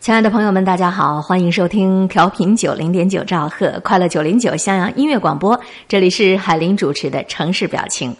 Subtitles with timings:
[0.00, 8.10] 亲爱的朋友们，大家好，欢迎收听调频九零点九兆赫快乐九零九襄阳音乐广播，这里是海林主持的《城市表情》。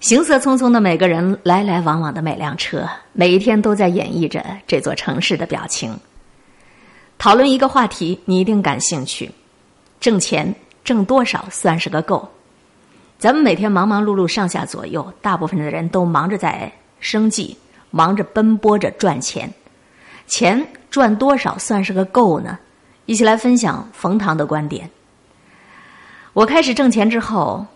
[0.00, 5.96] 行色匆匆的每个人，来来往往的每辆车，每一天都在演绎着这座城市的表情。
[7.16, 9.30] 讨论一个话题，你一定感兴趣：
[10.00, 10.52] 挣钱
[10.82, 12.28] 挣多少算是个够？
[13.20, 17.56] 咱们每天忙忙碌碌上下左右，大部分的人都忙着在生计，
[17.92, 19.48] 忙着奔波着赚钱，
[20.26, 20.66] 钱。
[20.90, 22.58] 赚多少算是个够呢？
[23.06, 24.90] 一起来分享冯唐的观点。
[26.32, 27.66] 我开始挣钱之后，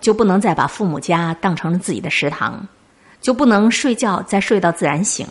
[0.00, 2.66] 就不能再把父母家当成了自己的食堂，
[3.20, 5.26] 就不能睡觉再睡到自然醒。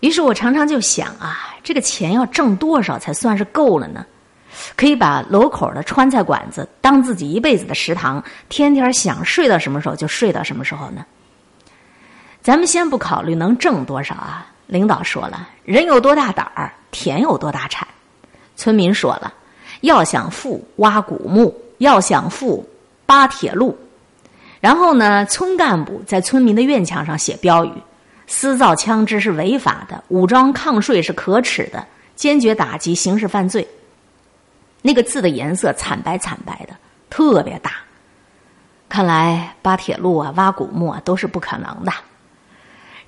[0.00, 4.04] 于是我常常就想啊，这个钱要挣多少才算是够了呢？
[4.76, 11.04] 可以把楼口的川菜馆子当自己一辈子的食堂，天天想睡到什么时候就睡到什么时候呢？
[12.42, 14.46] 咱们先不考虑能挣多少啊。
[14.66, 17.86] 领导说了：“人有多大胆儿，田有多大产。”
[18.56, 19.32] 村民说了
[19.82, 22.68] ：“要想富，挖古墓；要想富，
[23.04, 23.76] 扒铁路。”
[24.60, 27.72] 然后呢，村干部在村民的院墙上写标语
[28.26, 33.66] ：“私造枪支是违法的，武装抗税是可耻的，坚决打击刑事犯罪。”
[34.82, 36.74] 那个字的颜色惨白惨白的，
[37.10, 37.72] 特别大。
[38.88, 41.92] 看来扒铁路啊、挖古墓啊都是不可能的。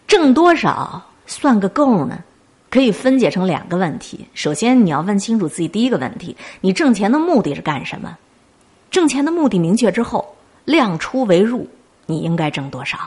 [0.07, 1.03] 挣多少？
[1.29, 2.25] 算个够呢？
[2.71, 4.27] 可以分解成两个问题。
[4.35, 8.19] 首先，你要问清楚自己第一个问题：你挣钱的目的是干什么？
[8.91, 11.67] 挣钱的目的明确之后，量出为入，
[12.07, 12.99] 你应该挣多少？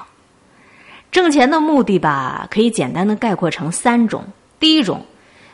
[1.11, 4.23] 挣钱的目的吧，可以简单的概括成三种：
[4.59, 5.06] 第一种，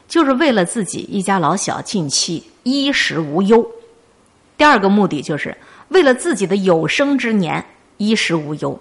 [0.07, 3.61] 就是为了自己一家老小近期衣食无忧；
[4.57, 5.55] 第二个目的，就是
[5.89, 7.65] 为了自己的有生之年
[7.97, 8.77] 衣食无忧；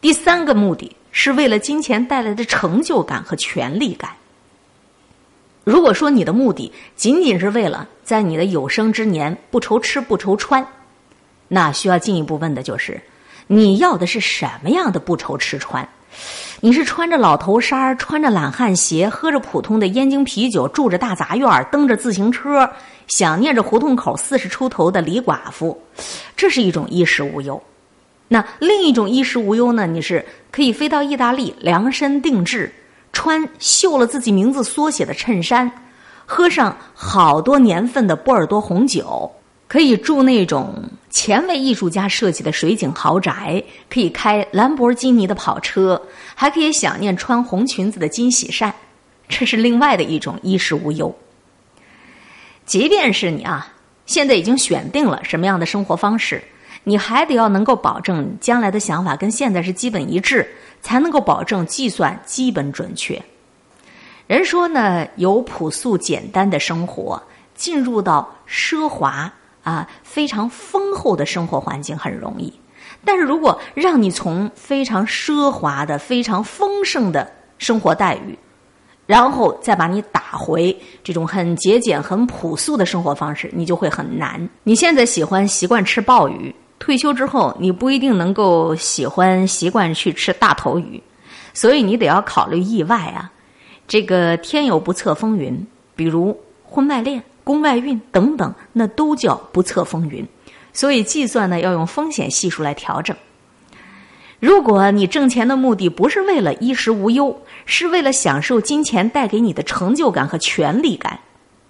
[0.00, 0.94] 第三个目的。
[1.16, 4.10] 是为了金钱带来的成就感和权力感。
[5.62, 10.66] 如果说你的目的仅仅是为了在你的有生之年不愁吃不愁穿，
[11.46, 13.00] 那需要进一步问的就是：
[13.46, 15.88] 你要的是什么样的不愁吃穿？
[16.60, 22.68] 你是穿着老头衫、穿着懒汉鞋、喝着普通的燕京啤酒、住着大杂院、蹬着自行车、
[23.06, 25.80] 想念着胡同口四十出头的李寡妇，
[26.36, 27.62] 这是一种衣食无忧。
[28.34, 29.86] 那另一种衣食无忧呢？
[29.86, 32.68] 你是可以飞到意大利量身定制，
[33.12, 35.70] 穿绣了自己名字缩写的衬衫，
[36.26, 39.30] 喝上好多年份的波尔多红酒，
[39.68, 40.74] 可以住那种
[41.10, 46.02] 前卫艺术家设计的水景豪宅，可以开兰博基尼的跑车，
[46.34, 48.74] 还可以想念穿红裙子的金喜善，
[49.28, 51.16] 这是另外的一种衣食无忧。
[52.66, 53.72] 即便是你啊，
[54.06, 56.42] 现在已经选定了什么样的生活方式。
[56.84, 60.46] 你还得要能够保证将来的想法跟现在是基本一致，
[60.80, 63.20] 才能够保证计算基本准确。
[64.26, 67.22] 人说呢，由朴素简单的生活
[67.54, 72.52] 进入到奢华啊非常丰厚的生活环境很容易，
[73.04, 78.38] 但是如果让你从非常奢华的、非常丰盛的生活待遇，
[79.06, 84.48] 然后再把你打回这种很节俭、很朴素的生活方式，你就会很难。
[84.62, 86.54] 你现在喜欢习惯吃鲍鱼。
[86.84, 91.02] 退休之后，你不一定能够喜欢习惯去吃大头鱼，
[91.54, 93.32] 所以你得要考虑意外啊。
[93.88, 100.28] 这个天有不测风云，比如婚外恋、宫外孕等等，那都叫不测风云。
[100.74, 103.16] 所以计算呢，要用风险系数来调整。
[104.38, 107.34] 如果你挣钱的目的不是为了衣食无忧，
[107.64, 111.18] 是为了享受金钱带给你的成就感和权力感，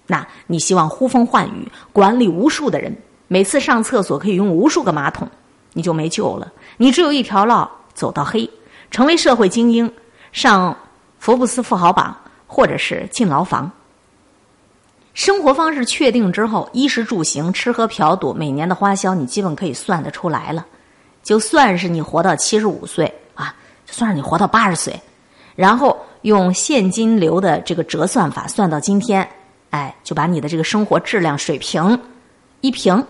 [0.07, 2.93] 那你希望呼风唤雨，管理无数的人。
[3.27, 5.27] 每次上厕所可以用无数个马桶，
[5.73, 6.51] 你就没救了。
[6.77, 8.49] 你只有一条路走到黑，
[8.91, 9.91] 成为社会精英，
[10.31, 10.77] 上
[11.17, 12.15] 福布斯富豪榜，
[12.45, 13.71] 或者是进牢房。
[15.13, 20.65] 生活方式确定之后，衣食住行、吃喝嫖赌，每年的花销你基本可以算得出来了。
[21.23, 24.93] 就算是你活到七十五岁啊，就算是你活到八十岁，
[25.55, 29.27] 然后用现金流的这个折算法算到今天，
[29.69, 31.99] 哎，就把你的这个生活质量水平
[32.61, 33.03] 一平。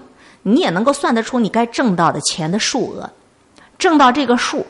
[0.48, 3.10] 你也能够算得出你该挣到的钱的数额，
[3.80, 4.64] 挣到这个数，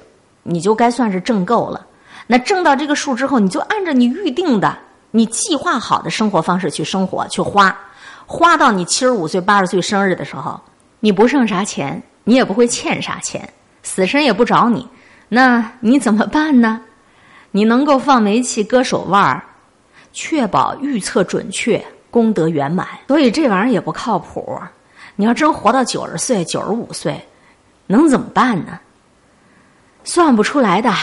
[0.43, 1.85] 你就该算是挣够了。
[2.27, 4.77] 那挣到这个数之后，你就按照你预定的、
[5.11, 7.77] 你计划好的生活方式去生活、去花，
[8.25, 10.57] 花到你七十五岁、八十岁生日的时候，
[11.01, 13.47] 你不剩啥钱，你也不会欠啥钱，
[13.83, 14.87] 死神也不找你，
[15.27, 16.79] 那你怎么办呢？
[17.51, 19.43] 你能够放煤气、割手腕儿，
[20.13, 22.87] 确保预测准确、功德圆满。
[23.09, 24.57] 所以这玩意儿也不靠谱。
[25.15, 27.19] 你要真活到九十岁、九十五岁，
[27.87, 28.79] 能怎么办呢？
[30.03, 30.93] 算不出来的。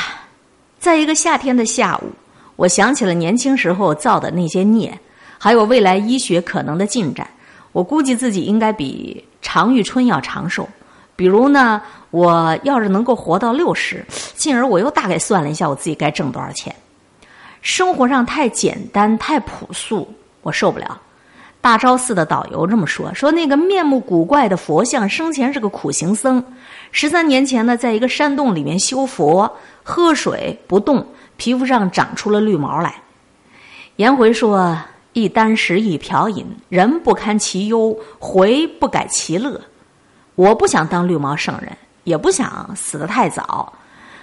[0.79, 2.11] 在一个夏天的下午，
[2.57, 4.99] 我想起了年轻时候造的那些孽，
[5.39, 7.27] 还有未来医学可能的进展。
[7.73, 10.69] 我估计自己应该比常玉春要长寿。
[11.17, 11.81] 比如呢，
[12.11, 14.05] 我要是能够活到六十，
[14.35, 16.75] 进而我又大概算了一下，我自己该挣多少钱。
[17.61, 20.13] 生活上太简单太朴素，
[20.43, 21.01] 我受不了。
[21.63, 26.45] 大昭寺的导游这么说：说那个面目古怪的佛像生前是个苦行僧，
[26.91, 29.51] 十三年前呢，在一个山洞里面修佛，
[29.85, 31.07] 喝水不动，
[31.37, 32.97] 皮肤上长出了绿毛来。
[33.95, 34.77] 颜回说：
[35.13, 39.61] 一箪食，一瓢饮，人不堪其忧，回不改其乐。
[40.35, 41.71] 我不想当绿毛圣人，
[42.03, 43.73] 也不想死得太早，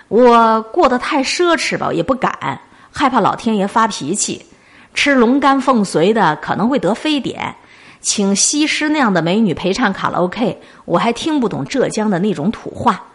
[0.10, 2.60] 我过得太奢侈吧，也不敢，
[2.92, 4.46] 害怕老天爷发脾气。
[4.94, 7.56] 吃龙肝凤髓的可能会得非典，
[8.02, 13.06] 请西施那样的美女陪唱卡拉 OK，我还听不懂浙江的那种土话。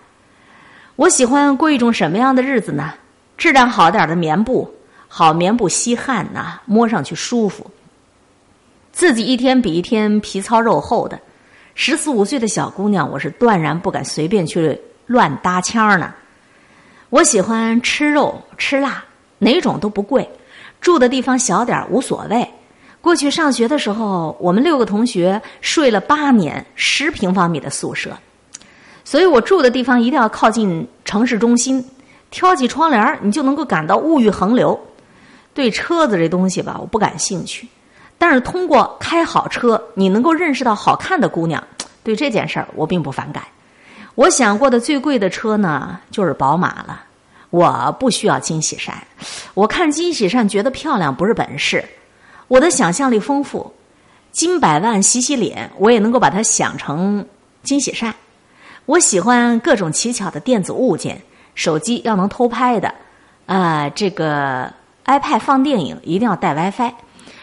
[0.96, 2.94] 我喜欢过一种什么样的日子呢？
[3.36, 4.72] 质量好点的棉布，
[5.08, 7.68] 好棉布吸汗呐，摸上去舒服。
[8.92, 11.18] 自己一天比一天皮糙肉厚的，
[11.74, 16.14] 十四五岁的小姑娘，我是断然不敢随便去乱搭腔呢。
[17.10, 19.04] 我喜欢吃肉吃辣，
[19.38, 20.30] 哪种都不贵。
[20.84, 22.46] 住的地方小点无所谓。
[23.00, 28.10] 过去上学的时候，我们六个同学睡了八年十平方米的宿舍，
[29.02, 31.82] 所以我住的地方一定要靠近城市中心。
[32.30, 34.78] 挑起窗帘你就能够感到物欲横流。
[35.54, 37.66] 对车子这东西吧，我不感兴趣。
[38.18, 41.62] 但是通过开好车，你能够认识到好看的姑娘。
[42.02, 43.42] 对这件事儿，我并不反感。
[44.16, 47.00] 我想过的最贵的车呢，就是宝马了。
[47.50, 49.00] 我不需要金喜善，
[49.54, 51.84] 我看金喜善觉得漂亮不是本事，
[52.48, 53.72] 我的想象力丰富，
[54.32, 57.26] 金百万洗洗脸，我也能够把它想成
[57.62, 58.14] 金喜善。
[58.86, 61.20] 我喜欢各种奇巧的电子物件，
[61.54, 62.94] 手机要能偷拍的，
[63.46, 64.72] 啊，这个
[65.06, 66.92] iPad 放电影一定要带 WiFi，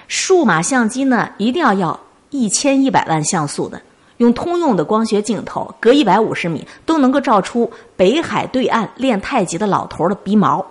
[0.08, 2.00] 数码相机呢一定要要
[2.30, 3.82] 一千一百万像素的。
[4.18, 10.64] 用通用的光学镜头，隔一百五十米都能够照出北海对岸练太极的老头的鼻毛。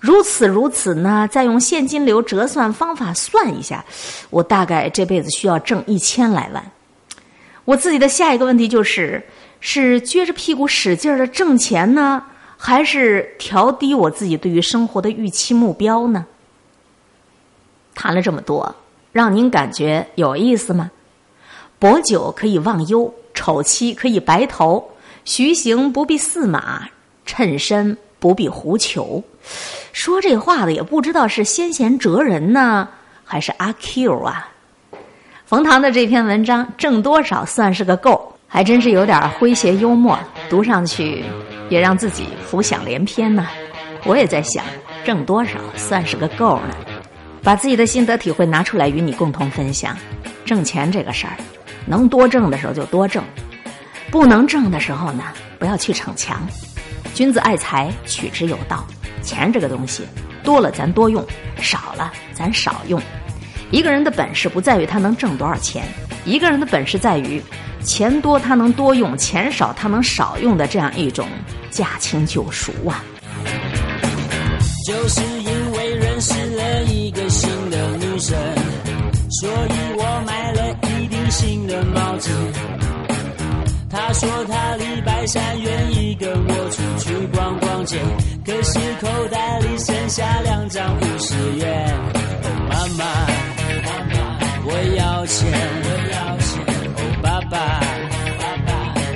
[0.00, 3.84] 如此如此呢，再用现金流折算方法算一下，
[4.30, 6.70] 我大概这辈子需要挣一千来万。
[7.64, 9.22] 我自己的下一个问题就是：
[9.60, 12.22] 是撅着屁股使劲儿的挣钱呢，
[12.56, 16.24] 还是调低我自己对于生活的预期目标呢？
[17.94, 18.74] 谈了这么多，
[19.12, 20.90] 让您感觉有意思吗？
[21.80, 24.92] 薄酒可以忘忧，丑妻可以白头，
[25.24, 26.88] 徐行不必驷马，
[27.26, 29.22] 衬身不必狐裘。
[29.92, 32.88] 说这话的也不知道是先贤哲人呢，
[33.24, 34.48] 还是阿 Q 啊？
[35.46, 40.18] 冯唐的这篇文章挣多少算是个够，还真是有点诙谐幽默，
[40.50, 41.24] 读上去
[41.68, 43.46] 也让自己浮想联翩呢。
[44.04, 44.64] 我也在想，
[45.04, 46.74] 挣多少算是个够呢？
[47.42, 49.96] 把自己的心得体会拿出来与你共同分享。
[50.44, 51.32] 挣钱这个事儿。
[51.86, 53.24] 能多挣的时候就多挣，
[54.10, 55.24] 不能挣的时候呢，
[55.58, 56.46] 不要去逞强。
[57.18, 58.86] 君子爱财，取之有道。
[59.24, 60.04] 钱这个东西，
[60.44, 61.26] 多了咱多用，
[61.60, 63.02] 少了咱少用。
[63.72, 65.82] 一个人的本事不在于他能挣多少钱，
[66.24, 67.42] 一个人的本事在于
[67.82, 71.26] 钱多他能多用，钱少他能少用的这样一种
[71.70, 73.02] 驾轻就熟啊。
[74.86, 78.38] 就是因为认识了一个新的女生，
[79.40, 81.18] 所以我买了一顶。
[81.30, 82.30] 新的帽子，
[83.90, 86.82] 他说他礼拜三愿意跟我去
[87.32, 87.98] 逛逛街，
[88.44, 91.90] 可是口袋里剩下两张五十元。
[92.42, 93.04] 哦，妈妈，
[93.84, 94.16] 妈妈，
[94.64, 95.50] 我要钱，
[95.84, 96.48] 我要钱。
[96.96, 97.80] 哦，爸爸，
[98.38, 98.70] 爸爸，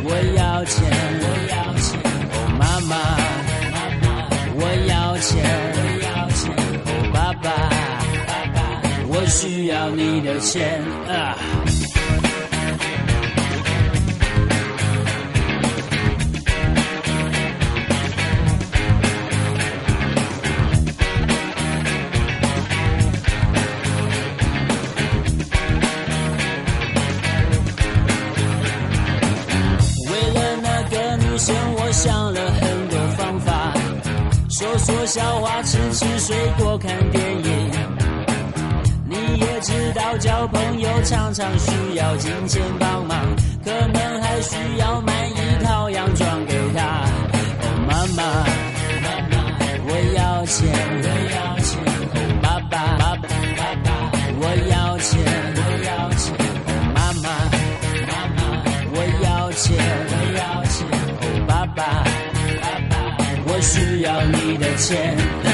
[0.05, 0.79] 我要钱，
[1.21, 1.91] 我要钱。
[2.33, 2.93] 哦，妈妈，
[3.73, 4.05] 妈妈，
[4.55, 5.31] 我要钱，
[5.75, 6.41] 我要钱。
[6.85, 7.51] 哦，爸爸，
[8.27, 8.59] 爸爸，
[9.09, 11.37] 我需要你的钱啊。
[35.13, 37.71] 笑话，吃吃水果，看电影。
[39.05, 43.19] 你也知道，交朋友常常需要金钱帮忙，
[43.63, 47.05] 可能还需要买一套洋装给他。
[47.61, 48.23] 哦，妈妈，
[49.03, 49.37] 妈妈，
[49.85, 50.73] 我要钱，
[64.03, 65.52] 要你的钱。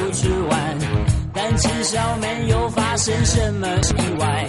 [0.00, 0.78] 不出去玩，
[1.34, 4.46] 但至少没有发生什么意外。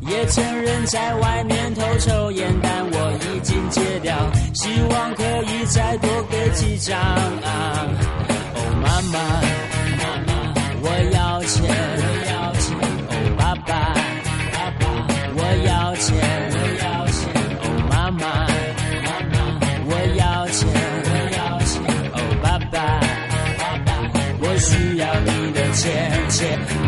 [0.00, 4.14] 也承认在外面偷抽烟，但我已经戒掉，
[4.52, 7.88] 希望可以再多给几张啊。
[8.54, 9.18] 哦，妈妈，
[9.96, 10.32] 妈妈，
[10.82, 12.09] 我要钱。
[26.40, 26.79] 钱，